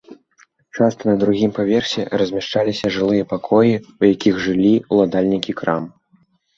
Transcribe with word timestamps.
Часта 0.79 1.03
на 1.09 1.13
другім 1.23 1.51
паверсе 1.57 2.07
размяшчаліся 2.23 2.93
жылыя 2.97 3.29
пакоі, 3.37 3.73
у 3.99 4.13
якіх 4.13 4.45
жылі 4.51 4.77
ўладальнікі 4.93 5.51
крам. 5.65 5.83